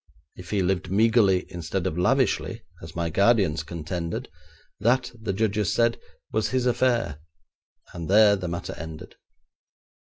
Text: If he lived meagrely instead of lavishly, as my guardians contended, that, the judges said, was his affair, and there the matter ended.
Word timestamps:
If 0.35 0.49
he 0.49 0.63
lived 0.63 0.89
meagrely 0.89 1.45
instead 1.53 1.85
of 1.85 1.95
lavishly, 1.95 2.63
as 2.81 2.95
my 2.95 3.11
guardians 3.11 3.61
contended, 3.61 4.29
that, 4.79 5.11
the 5.13 5.31
judges 5.31 5.75
said, 5.75 5.99
was 6.31 6.49
his 6.49 6.65
affair, 6.65 7.19
and 7.93 8.09
there 8.09 8.35
the 8.35 8.47
matter 8.47 8.73
ended. 8.75 9.17